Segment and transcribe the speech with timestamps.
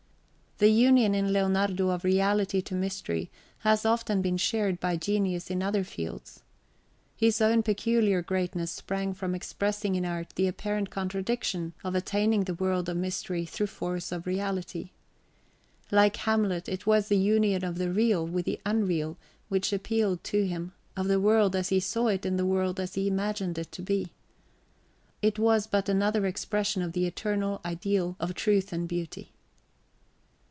[0.63, 5.63] The union in Leonardo of reality to mystery has often been shared by genius in
[5.63, 6.43] other fields.
[7.15, 12.53] His own peculiar greatness sprang from expressing in art the apparent contradiction of attaining the
[12.53, 14.91] world of mystery through force of reality.
[15.91, 19.17] Like Hamlet, it was the union of the real with the unreal
[19.49, 22.93] which appealed to him, of the world as he saw it and the world as
[22.93, 24.11] he imagined it to be.
[25.23, 29.31] It was but another expression of the eternal ideal of truth and beauty.